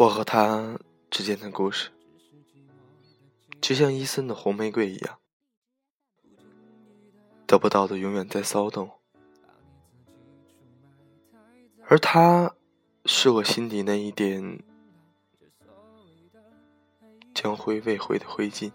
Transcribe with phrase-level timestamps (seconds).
[0.00, 0.78] 我和他
[1.10, 1.90] 之间的故事，
[3.60, 5.18] 就像伊森的红玫瑰一样，
[7.46, 8.90] 得不到的永远在骚动，
[11.86, 12.54] 而他
[13.04, 14.64] 是我心底那一点
[17.34, 18.72] 将灰未灰的灰烬。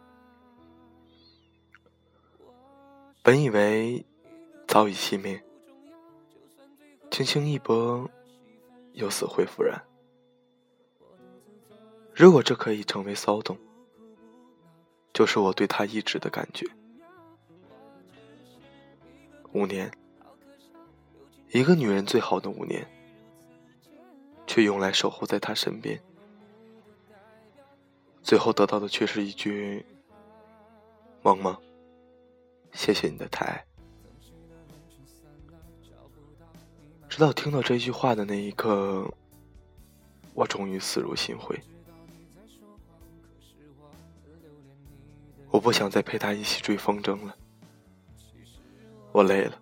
[3.24, 4.06] 本以为
[4.68, 5.44] 早已熄灭，
[7.10, 8.08] 轻轻一拨，
[8.94, 9.84] 又死灰复燃。
[12.16, 13.58] 如果这可以成为骚动，
[15.12, 16.66] 就是我对他一直的感觉。
[19.52, 19.92] 五年，
[21.50, 22.90] 一个女人最好的五年，
[24.48, 26.02] 却用来守候在他身边，
[28.24, 29.86] 最后得到的却是一句
[31.22, 31.54] ：“萌萌，
[32.72, 33.66] 谢谢你的抬爱。”
[37.10, 39.06] 直到听到这句话的那一刻，
[40.34, 41.62] 我终于死如心灰。
[45.56, 47.34] 我不想再陪他一起追风筝了，
[49.14, 49.58] 我累了。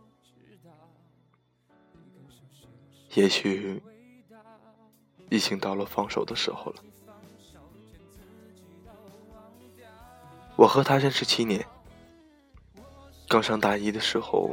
[3.14, 3.80] 也许
[5.30, 6.84] 已经到了放手的时候了。
[10.56, 11.64] 我和他认识七年，
[13.30, 14.50] 刚上大一的时候，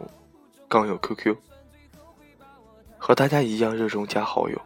[0.69, 1.34] 刚有 QQ，
[2.98, 4.60] 和大家一样热衷加好友。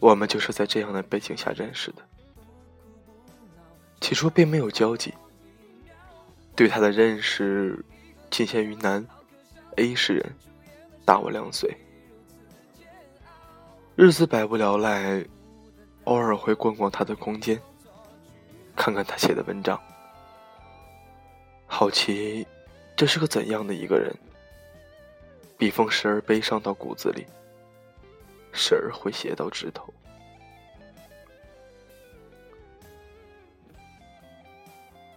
[0.00, 2.02] 我们就是在这样的背景下认识的，
[4.00, 5.12] 起初并没有交集。
[6.56, 7.78] 对他的认识
[8.30, 9.06] 仅限于男
[9.76, 10.34] ，A 市人，
[11.04, 11.70] 大我两岁。
[13.94, 15.22] 日子百无聊赖，
[16.04, 17.60] 偶尔会逛逛他的空间，
[18.74, 19.78] 看看他写的文章，
[21.66, 22.46] 好奇
[22.96, 24.10] 这是个怎样的一个人。
[25.58, 27.26] 笔锋时而悲伤到骨子里，
[28.52, 29.92] 时而会写到指头。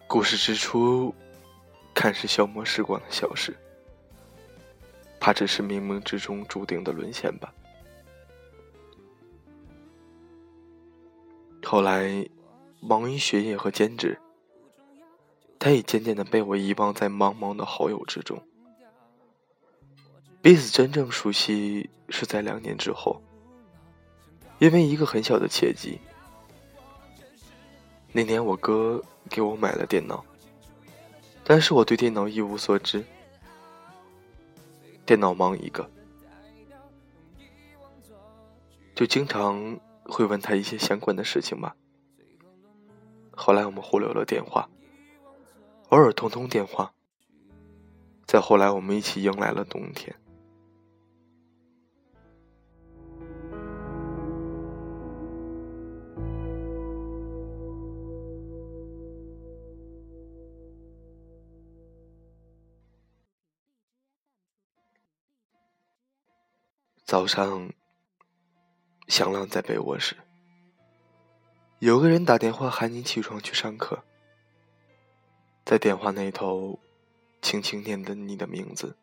[0.05, 1.15] 故事之初。
[1.99, 3.53] 看似消磨时光的小事，
[5.19, 7.53] 怕只是冥冥之中注定的沦陷吧。
[11.61, 12.25] 后来，
[12.79, 14.17] 忙于学业和兼职，
[15.59, 18.41] 他也渐渐的被我遗忘在茫茫的好友之中。
[20.41, 23.21] 彼此真正熟悉是在两年之后，
[24.59, 25.99] 因为一个很小的契机。
[28.13, 30.23] 那年我哥给我买了电脑。
[31.49, 33.03] 但是我对电脑一无所知，
[35.03, 35.89] 电脑盲一个，
[38.93, 41.75] 就经常会问他一些相关的事情吧。
[43.31, 44.69] 后来我们互留了电话，
[45.87, 46.93] 偶尔通通电话。
[48.27, 50.15] 再后来，我们一起迎来了冬天。
[67.09, 67.73] 早上，
[69.07, 70.15] 响亮在被窝时，
[71.79, 74.03] 有个人打电话喊你起床去上课。
[75.65, 76.77] 在电话那头，
[77.41, 78.95] 轻轻念着你的名字。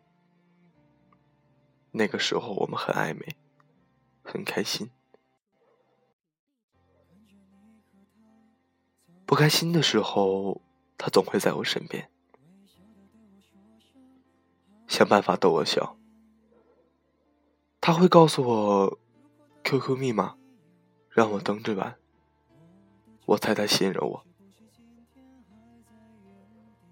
[1.91, 3.35] 那个时候我们很暧昧，
[4.23, 4.89] 很开心。
[9.27, 10.63] 不开心的时候，
[10.97, 12.09] 他总会在我身边，
[14.87, 15.99] 想办法逗我笑。
[17.87, 18.99] 他会告诉我
[19.63, 20.37] QQ 密码，
[21.09, 21.97] 让我登着玩。
[23.27, 24.27] 我猜他信任我，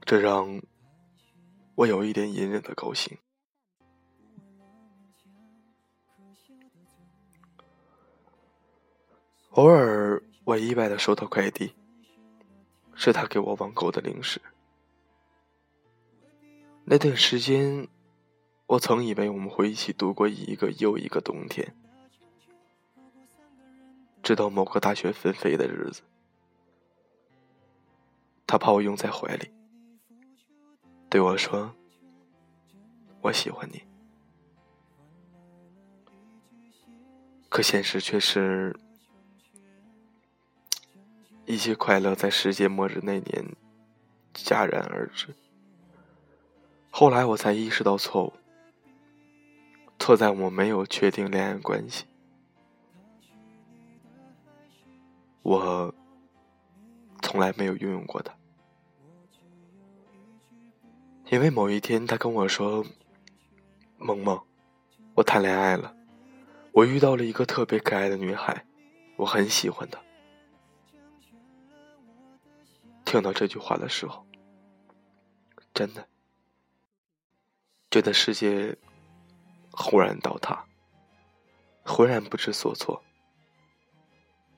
[0.05, 0.63] 这让
[1.75, 3.19] 我有一点隐忍的高兴。
[9.51, 11.75] 偶尔，我意外的收到快递，
[12.95, 14.41] 是他给我网购的零食。
[16.85, 17.89] 那段时间。
[18.67, 21.77] 我曾以为我们会一起度过一个又一个冬天，
[24.23, 26.01] 直到某个大雪纷飞的日子，
[28.47, 29.51] 他把我拥在怀里，
[31.11, 31.75] 对我说
[33.21, 33.83] ：“我喜欢你。”
[37.51, 38.75] 可现实却是，
[41.45, 43.55] 一些快乐在世界末日那年
[44.35, 45.35] 戛然而止。
[46.91, 48.33] 后来我才意识到错误。
[49.99, 52.05] 错在我没有确定恋爱关系，
[55.43, 55.95] 我
[57.23, 58.37] 从来没有拥有过他，
[61.31, 62.85] 因为某一天他跟我说
[63.97, 64.39] ：“萌萌，
[65.15, 65.97] 我谈恋爱了，
[66.73, 68.67] 我遇到了一个特别可爱的女孩，
[69.17, 69.99] 我很喜欢她。
[73.07, 74.27] 听到这句话的时候，
[75.73, 76.07] 真的
[77.91, 78.77] 觉得世界
[79.77, 80.65] 忽然倒塌，
[81.85, 83.03] 浑然不知所措。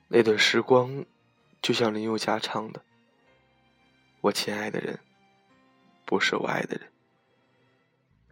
[0.08, 1.04] 那段时光，
[1.60, 2.82] 就像林宥嘉唱的
[4.20, 5.00] ：“我亲爱的人，
[6.04, 6.92] 不是我爱的人，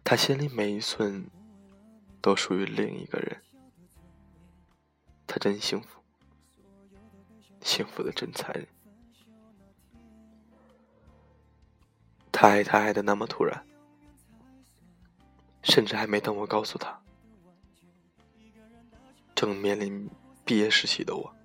[0.03, 1.29] 他心里每一寸
[2.21, 3.41] 都属于另一个人。
[5.27, 5.99] 他真幸福，
[7.61, 8.67] 幸福的真残忍。”
[12.31, 13.65] 他爱他爱的那么突然，
[15.65, 17.01] 甚至还没等我告诉他。
[19.35, 20.09] 正面临
[20.45, 21.35] 毕业实习的我，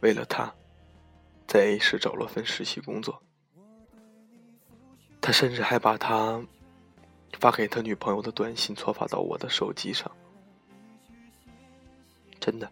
[0.00, 0.54] 为了他，
[1.46, 3.22] 在 A 市找了份实习工作。
[5.20, 6.42] 他甚至还把他
[7.38, 10.10] 发给他女朋友的短信错发到我的手机上。
[12.40, 12.70] 真的，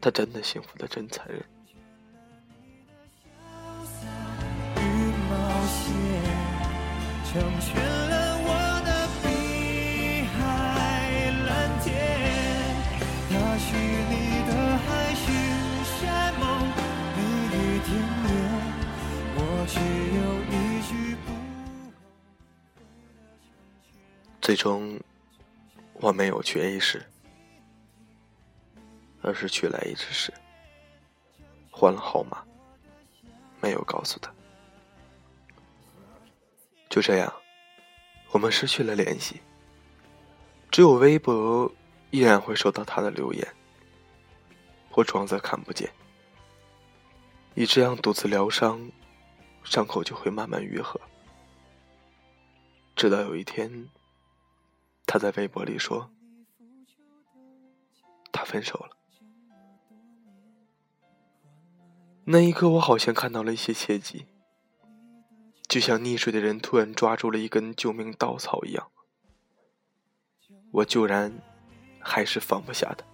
[0.00, 1.42] 他真的幸福的真残忍。
[7.24, 7.97] 全
[24.48, 24.98] 最终，
[25.92, 27.04] 我没有去 A 市，
[29.20, 30.32] 而是去了 H 市，
[31.70, 32.42] 换了号码，
[33.60, 34.32] 没有告诉他。
[36.88, 37.30] 就这样，
[38.30, 39.38] 我们失去了联系。
[40.70, 41.70] 只有微博
[42.10, 43.46] 依然会收到他的留言，
[44.92, 45.92] 我装作看不见。
[47.54, 48.80] 以这样独自疗伤，
[49.62, 50.98] 伤口就会慢慢愈合。
[52.96, 53.90] 直到有一天，
[55.08, 56.10] 他在微博里说
[58.30, 58.96] ：“他分手了。”
[62.30, 64.26] 那一刻，我好像看到了一些契机。
[65.66, 68.90] 就像溺水的人突然抓住了一根救命稻草一样，
[70.70, 71.32] 我居然
[72.00, 73.04] 还是放不下他。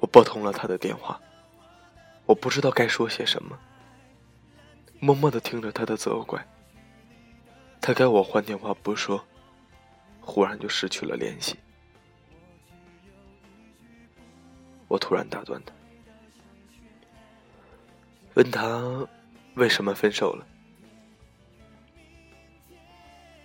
[0.00, 1.20] 我拨通了他的电话，
[2.26, 3.58] 我不知道该说些什么，
[5.00, 6.46] 默默的听着他的责怪。
[7.86, 9.22] 他该我换电话不说，
[10.18, 11.54] 忽然就失去了联系。
[14.88, 15.74] 我突然打断他，
[18.36, 19.06] 问他。
[19.56, 20.46] 为什么分手了？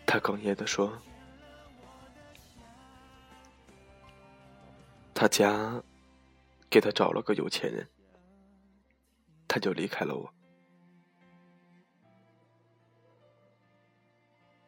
[0.06, 0.98] 他哽咽的说
[5.14, 5.84] ：“他家
[6.70, 7.86] 给他找了个有钱人，
[9.50, 10.34] 他就离开了我。”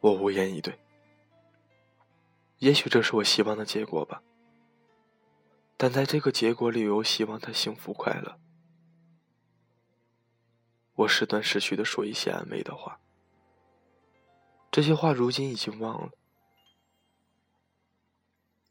[0.01, 0.77] 我无言以对。
[2.58, 4.22] 也许这是我希望的结果吧，
[5.77, 8.39] 但在这个结果里，我希望他幸福快乐。
[10.93, 13.00] 我时断时续的说一些安慰的话，
[14.70, 16.12] 这些话如今已经忘了。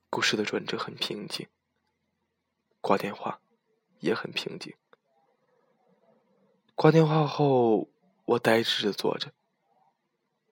[0.09, 1.49] 故事的转折很平静，
[2.81, 3.41] 挂电话
[3.99, 4.75] 也很平静。
[6.77, 7.89] 挂电话后，
[8.25, 9.33] 我呆滞的坐着，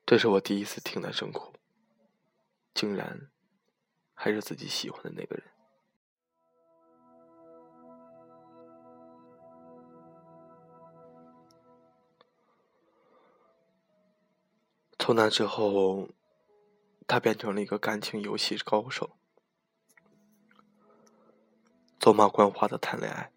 [0.09, 1.53] 这是我第一次听男生哭，
[2.73, 3.29] 竟然
[4.15, 5.45] 还是自己喜欢的那个人。
[14.99, 16.09] 从那之后，
[17.07, 19.19] 他变成了一个感情游戏高手，
[22.01, 23.31] 走马观花的谈恋爱，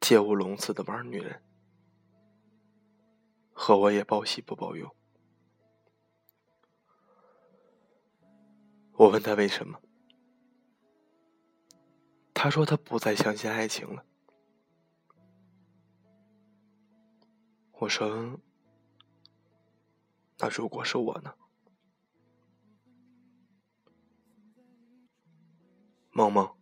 [0.00, 1.40] 借物笼子的玩女人，
[3.64, 4.92] 和我也报喜不报忧。
[8.94, 9.80] 我问他为什么，
[12.34, 14.04] 他说他不再相信爱情了。
[17.74, 18.40] 我说。
[20.38, 21.32] 那如果是我呢？
[26.10, 26.56] 萌萌，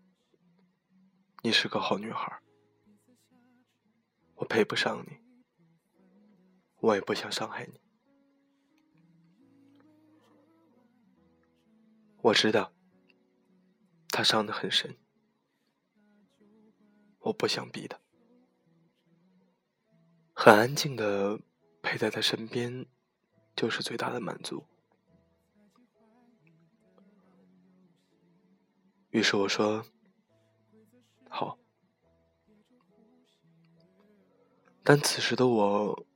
[1.43, 2.43] 你是个好女孩，
[4.35, 5.19] 我配不上你，
[6.81, 7.81] 我也不想伤害你。
[12.23, 12.73] 我知道，
[14.09, 14.97] 他伤得很深，
[17.21, 17.99] 我不想逼他，
[20.35, 21.41] 很安静的
[21.81, 22.87] 陪在他身边。
[23.57, 24.65] 就是最大的满足。
[29.11, 29.85] 于是我说
[31.29, 31.59] ：“好。”
[34.83, 36.07] 但此时的我，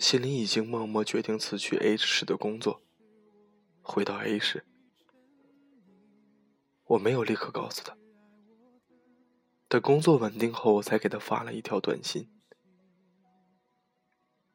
[0.00, 2.80] 心里已经默默决定辞去 H 市的工作，
[3.82, 4.64] 回到 A 市。
[6.84, 7.94] 我没有立刻告诉他，
[9.68, 12.30] 等工作稳定后，我才给他发了一条短信：“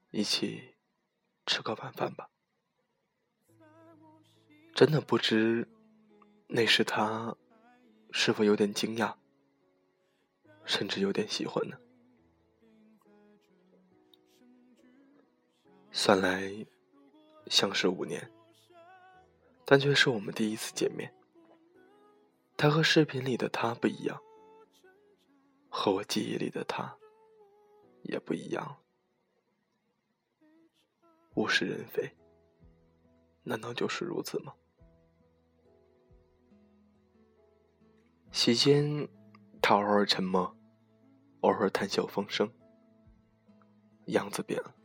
[0.09, 0.73] 一起
[1.45, 2.27] 吃个晚饭吧。”
[4.73, 5.69] 真的不知
[6.47, 7.37] 那时他
[8.09, 9.13] 是否有点惊讶，
[10.65, 11.77] 甚至有点喜欢呢？
[15.97, 16.53] 算来
[17.47, 18.29] 相识五年，
[19.63, 21.09] 但却是我们第一次见面。
[22.57, 24.21] 他和视频里的他不一样，
[25.69, 26.97] 和我记忆里的他
[28.03, 28.75] 也不一样。
[31.35, 32.11] 物是人非，
[33.43, 34.53] 难道就是如此吗？
[38.33, 39.07] 席间，
[39.61, 40.53] 他偶尔沉默，
[41.39, 42.51] 偶尔谈笑风生，
[44.07, 44.75] 样子变了，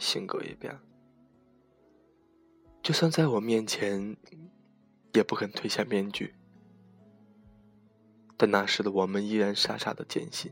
[0.00, 0.80] 性格也变了。
[2.82, 4.16] 就算在我面前，
[5.12, 6.34] 也不肯褪下面具。
[8.36, 10.50] 但那时的我们依然傻傻的坚信，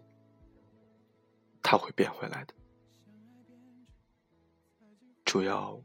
[1.62, 2.52] 他会变回来的。
[5.24, 5.80] 主要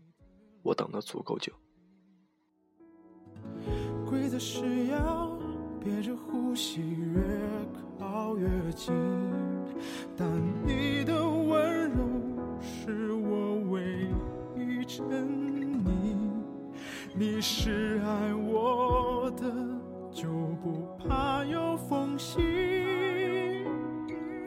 [0.62, 1.54] 我等的足够久。
[4.06, 5.38] 规则是要
[5.82, 7.22] 憋着呼吸越
[7.98, 8.94] 靠越近，
[10.16, 10.30] 但
[10.68, 12.06] 你的温柔
[12.86, 13.82] 是我唯
[14.58, 15.06] 一沉
[15.86, 15.88] 溺，
[17.16, 19.46] 你是爱我的。
[20.12, 20.28] 就
[20.62, 22.42] 不怕有缝隙，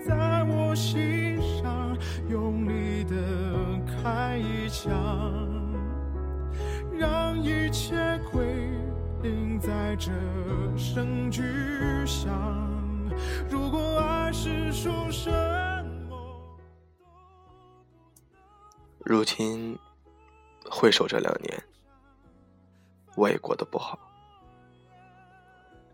[0.06, 1.96] 在我心上
[2.28, 3.16] 用力的
[3.86, 4.92] 开一枪，
[6.92, 8.44] 让一切归
[9.22, 10.12] 零在这
[10.76, 11.42] 声巨
[12.04, 12.30] 响。
[13.48, 15.30] 如果爱是出什
[19.08, 19.78] 如今
[20.68, 21.62] 回首这两年，
[23.14, 23.96] 我也过得不好。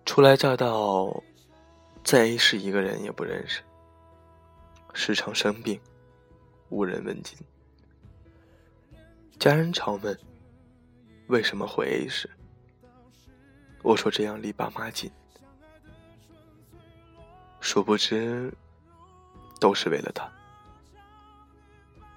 [0.07, 1.23] 初来乍到，
[2.02, 3.61] 在 A 市一个人也不认识，
[4.95, 5.78] 时常生病，
[6.71, 7.38] 无人问津。
[9.38, 10.19] 家人常问
[11.26, 12.31] 为什么回 A 市，
[13.83, 15.12] 我说这样离爸妈近。
[17.61, 18.50] 殊不知，
[19.61, 20.33] 都是为了他。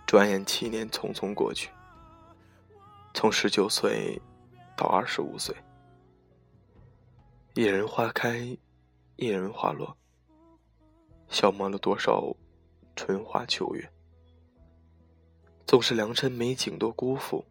[0.05, 1.69] 转眼七年匆匆过去，
[3.13, 4.21] 从十九岁
[4.77, 5.55] 到二十五岁。
[7.55, 8.57] 一人花开，
[9.15, 9.97] 一人花落，
[11.27, 12.35] 消磨了多少
[12.95, 13.91] 春花秋月？
[15.65, 17.43] 纵使良辰美景都辜负。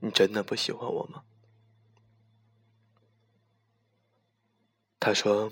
[0.00, 1.24] 你真的不喜欢我吗？”
[5.00, 5.50] 他说：“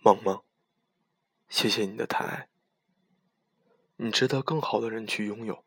[0.00, 0.44] 萌萌，
[1.48, 2.48] 谢谢你的太爱，
[3.96, 5.64] 你值得更好的人去拥有。”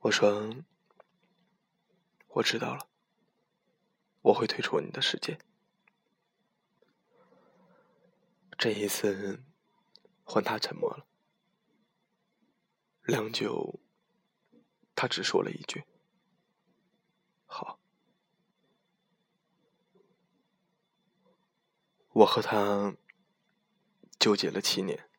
[0.00, 0.54] 我说
[2.28, 2.86] ：“我知道了，
[4.20, 5.38] 我会退出你的世界。”
[8.58, 9.42] 这一次，
[10.22, 11.06] 换他沉默了。
[13.04, 13.80] 良久，
[14.94, 15.84] 他只说了一句
[17.46, 17.80] ：“好。”
[22.14, 22.94] 我和他
[24.20, 25.10] 纠结了七年，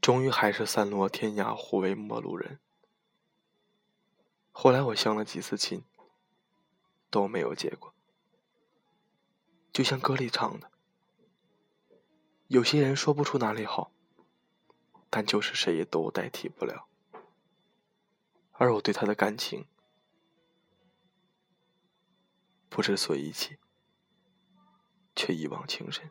[0.00, 2.58] 终于还是散落天涯，互为陌路人。
[4.50, 5.84] 后来我相了几次亲，
[7.10, 7.94] 都没有结果。
[9.74, 10.70] 就像歌里唱的，
[12.46, 13.92] 有些人说不出哪里好，
[15.10, 16.88] 但就是谁也都代替不了。
[18.52, 19.66] 而我对他的感情，
[22.70, 23.58] 不知所以起，
[25.14, 26.10] 却一往情深。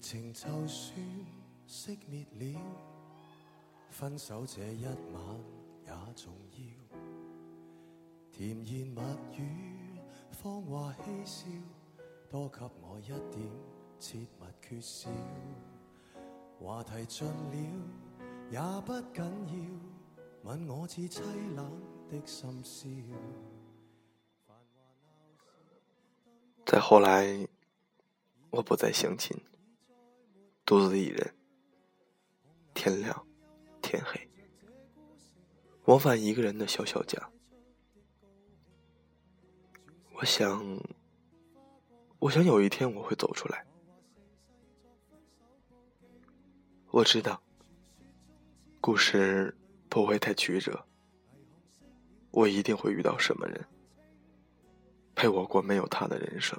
[0.00, 0.96] 情就算
[1.66, 2.60] 熄灭了。
[3.90, 4.94] 分手这一晚
[5.84, 6.58] 也重要，
[8.32, 9.00] 甜言蜜
[9.36, 11.46] 语，芳话嬉笑，
[12.30, 13.50] 多给我一点
[14.00, 15.10] 切勿缺少。
[16.58, 17.54] 话题尽了
[18.50, 19.22] 也不紧
[20.42, 21.20] 要，吻我似凄
[21.54, 22.88] 冷的深宵。
[26.72, 27.46] 再后来，
[28.48, 29.38] 我不再相亲，
[30.64, 31.34] 独自一人，
[32.72, 33.26] 天亮。
[33.82, 34.26] 天黑，
[35.84, 37.30] 往返一个人的小小家。
[40.14, 40.80] 我想，
[42.18, 43.66] 我想有一天我会走出来。
[46.90, 47.42] 我知道，
[48.80, 49.54] 故事
[49.90, 50.86] 不会太曲折。
[52.30, 53.62] 我一定会遇到什么人，
[55.22, 56.58] 陪我过没有他的人生。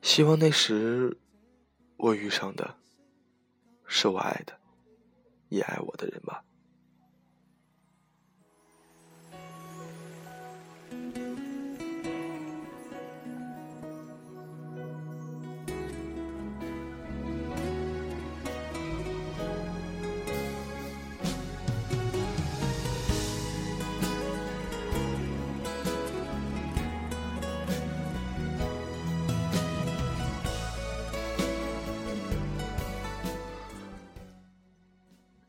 [0.00, 1.18] 希望那时
[1.98, 2.78] 我遇上的
[3.86, 4.58] 是我爱的，
[5.50, 6.42] 也爱我的人吧。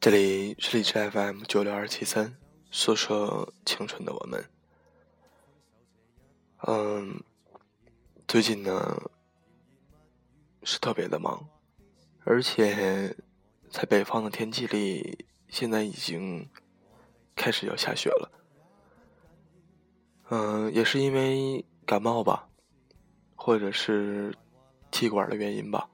[0.03, 2.35] 这里是荔枝 FM 九六二七三，
[2.71, 4.45] 诉说青春的我们。
[6.67, 7.23] 嗯，
[8.27, 9.01] 最近呢
[10.63, 11.47] 是特别的忙，
[12.25, 13.15] 而且
[13.69, 16.49] 在北方的天气里，现在已经
[17.33, 18.29] 开始要下雪了。
[20.31, 22.49] 嗯，也是因为感冒吧，
[23.35, 24.35] 或者是
[24.91, 25.89] 气管的原因吧，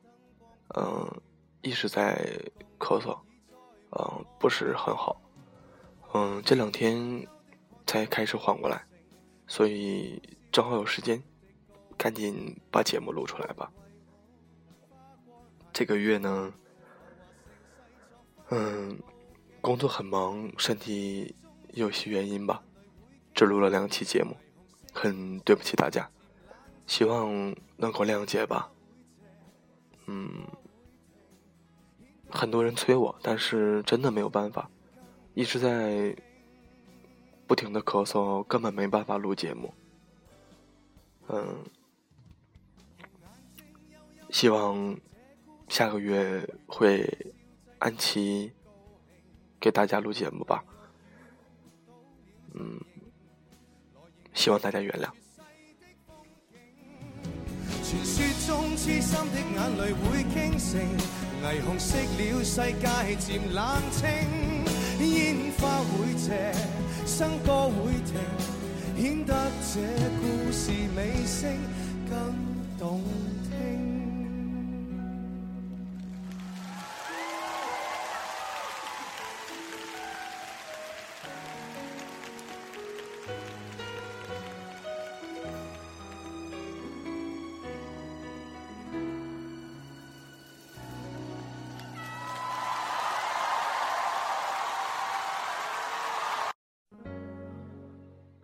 [0.75, 1.22] 嗯，
[1.62, 2.42] 一直在
[2.80, 3.16] 咳嗽。
[3.91, 5.19] 嗯，不是很好。
[6.13, 7.25] 嗯，这两天
[7.88, 8.86] 才开始缓过来，
[9.48, 11.22] 所以正好有时间，
[11.98, 13.72] 赶紧把节目录出来吧。
[15.74, 16.53] 这个月呢，
[18.50, 19.00] 嗯，
[19.62, 21.36] 工作很忙，身体
[21.74, 22.62] 有些原因吧，
[23.34, 24.36] 只录了两期节目，
[24.93, 26.10] 很对不起大家，
[26.86, 27.32] 希望
[27.78, 28.71] 能够谅解吧。
[30.06, 30.45] 嗯。
[32.30, 34.70] 很多人催我，但是真的没有办法，
[35.34, 36.15] 一直在
[37.48, 39.74] 不停的咳嗽，根本没办法录节目。
[41.28, 41.63] 嗯，
[44.30, 44.98] 希望
[45.68, 47.34] 下个月会
[47.80, 48.52] 按期
[49.60, 50.63] 给大家录节目吧。
[52.54, 52.80] 嗯，
[54.34, 55.10] 希望大家原谅。
[58.50, 60.82] 中痴心的眼泪会倾城
[61.44, 64.08] 霓虹熄了，世界渐冷清，
[65.08, 66.52] 烟花会谢，
[67.06, 68.18] 笙歌会停，
[68.98, 69.36] 显得
[69.72, 69.80] 这
[70.20, 71.56] 故事尾声
[72.10, 72.34] 更
[72.80, 73.04] 动
[73.52, 73.99] 听。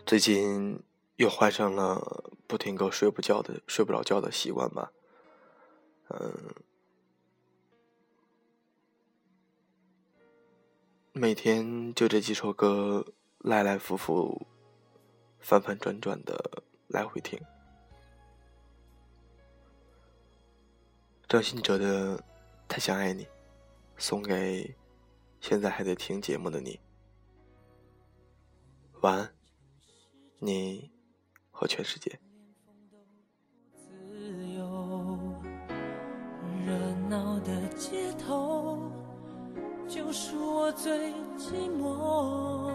[0.05, 0.83] 最近
[1.15, 4.91] 又患上了不停够睡不觉的睡不着觉的习惯吧，
[6.09, 6.53] 嗯，
[11.11, 13.03] 每天就这几首歌
[13.39, 14.45] 来来复复、
[15.39, 17.41] 翻翻转转的来回听。
[21.27, 22.19] 张信哲的
[22.67, 23.23] 《太想爱你》，
[23.97, 24.75] 送给
[25.41, 26.79] 现在还在听节目的你，
[29.01, 29.34] 晚安。
[30.39, 30.91] 你
[31.49, 32.19] 和全世界。
[33.73, 35.17] 自由
[36.65, 36.77] 热
[37.09, 38.91] 闹的街头，
[39.87, 42.73] 就属我最寂寞。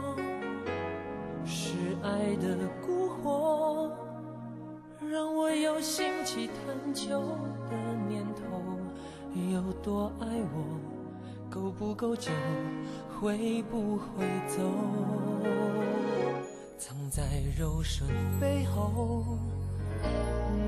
[1.45, 3.91] 是爱的蛊惑，
[5.01, 7.21] 让我有兴起探究
[7.69, 7.77] 的
[8.09, 8.43] 念头。
[9.53, 10.81] 有多爱我，
[11.51, 12.33] 够不够久，
[13.21, 14.63] 会不会走？
[16.81, 17.23] 藏在
[17.59, 18.09] 柔顺
[18.41, 19.23] 背后，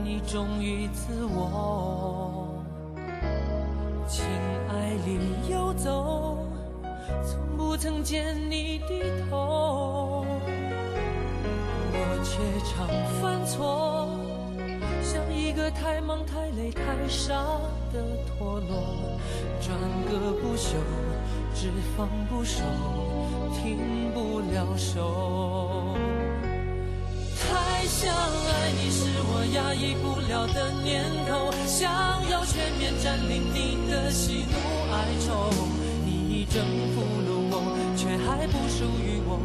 [0.05, 2.63] 你忠于自我，
[4.07, 4.23] 情
[4.69, 5.19] 爱里
[5.51, 6.37] 游走，
[7.25, 10.27] 从不曾见你低头，
[11.95, 12.87] 我却常
[13.19, 14.07] 犯错，
[15.03, 17.33] 像一个太忙太累太傻
[17.91, 19.19] 的陀螺，
[19.63, 19.75] 转
[20.11, 20.77] 个不休，
[21.55, 22.63] 只放不收，
[23.55, 25.92] 停不了手。
[28.03, 31.89] 想爱你是我压抑不了的念头，想
[32.29, 34.59] 要全面占领你的喜怒
[34.91, 35.55] 哀愁。
[36.05, 37.55] 你已征服了我，
[37.97, 39.39] 却还不属于我，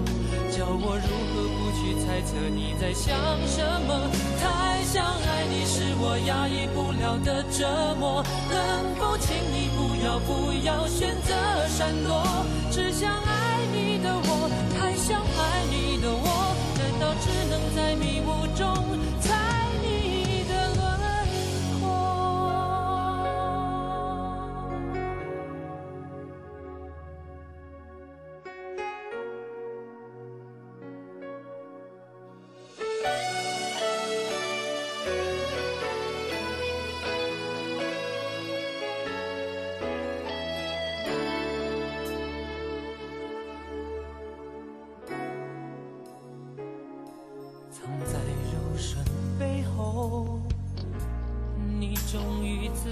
[0.50, 3.14] 叫我如何不去猜测你在想
[3.46, 4.10] 什么？
[4.42, 11.36] 太想爱你是我压抑不了的折磨，能否请你不要不要选择
[11.68, 12.26] 闪躲？
[12.72, 16.37] 只想爱你的我，太想爱你的我。
[17.20, 18.87] 只能在迷雾中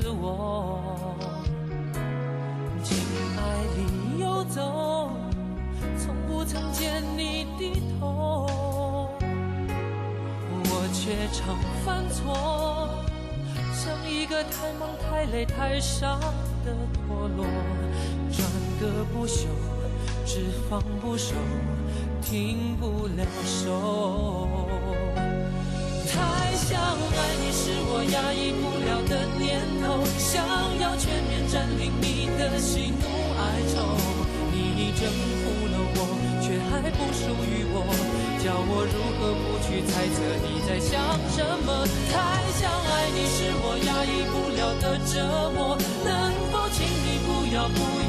[0.02, 1.16] 自我，
[2.84, 2.98] 情
[3.38, 3.40] 爱
[3.76, 5.10] 里游走，
[5.98, 8.46] 从不曾见你低头，
[10.66, 12.90] 我却常犯错，
[13.74, 16.20] 像一个太忙太累太傻
[16.66, 16.76] 的
[17.08, 17.46] 陀螺，
[18.32, 18.46] 转
[18.80, 19.48] 个不休，
[20.26, 21.34] 只放不收，
[22.22, 24.65] 停不了手。
[26.16, 30.42] 太想爱你是我压抑不了的念头，想
[30.80, 33.04] 要全面占领你的喜怒
[33.36, 33.76] 哀愁。
[34.52, 35.04] 你已征
[35.44, 36.00] 服了我，
[36.42, 37.84] 却还不属于我，
[38.40, 40.96] 叫我如何不去猜测你在想
[41.36, 41.68] 什么？
[42.12, 42.16] 太
[42.56, 45.14] 想爱你是我压抑不了的折
[45.54, 45.60] 磨，
[46.06, 46.10] 能
[46.52, 48.05] 否请你不要不要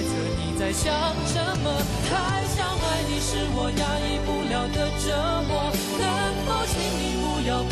[0.00, 0.90] 猜测你在想
[1.26, 1.68] 什么？
[2.08, 5.12] 太想爱你是我压抑不了的折
[5.46, 6.02] 磨，能
[6.46, 7.62] 否请你不要